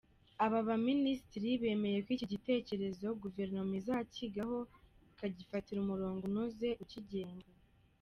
[0.45, 4.57] Aba baminisitiri bemeye ko iki gitekerezo Guverinoma izacyigaho
[5.11, 7.47] ikagifatira umurongo unoze ukigenga.